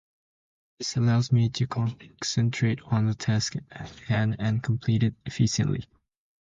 This 0.79 0.97
allows 0.97 1.31
me 1.31 1.49
to 1.49 1.67
concentrate 1.67 2.81
on 2.85 3.05
the 3.05 3.13
task 3.13 3.57
at 3.69 3.87
hand 3.99 4.37
and 4.39 4.63
complete 4.63 5.03
it 5.03 5.13
efficiently. 5.27 5.85